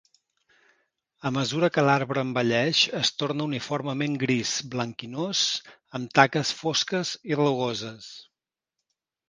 [1.29, 5.45] A mesura que l'arbre envelleix es torna uniformement gris blanquinós
[6.01, 8.13] amb taques fosques i rugoses.